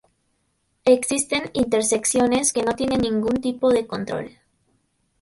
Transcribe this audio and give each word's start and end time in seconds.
Existen 0.85 1.51
intersecciones 1.53 2.53
que 2.53 2.63
no 2.63 2.73
tienen 2.73 3.01
ningún 3.01 3.39
tipo 3.39 3.69
de 3.71 3.85
control. 3.85 4.31